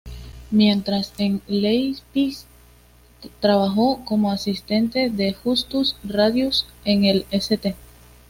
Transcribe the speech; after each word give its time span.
Mientras 0.49 1.13
en 1.19 1.43
Leipzig, 1.47 2.35
trabajó 3.39 4.03
como 4.03 4.31
asistente 4.31 5.11
de 5.11 5.33
Justus 5.33 5.95
Radius 6.03 6.65
en 6.85 7.05
el 7.05 7.27
St. 7.29 7.75